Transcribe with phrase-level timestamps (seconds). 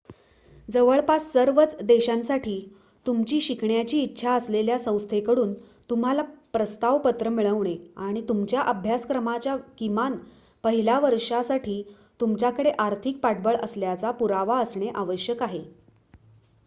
[0.69, 2.53] जवळपास सर्वच देशांसाठी
[3.05, 5.53] तुमची शिकण्याची इच्छा असलेल्या संस्थेकडून
[5.89, 6.21] तुम्हाला
[6.53, 7.75] प्रस्ताव पत्र मिळणे
[7.97, 10.17] आणि तुमच्या अभ्यासक्रमाच्या किमान
[10.63, 11.81] पहिल्या वर्षासाठी
[12.19, 15.63] तुमच्याकडे आर्थिक पाठबळ असल्याचा पुरावा असणे आवश्यक आहे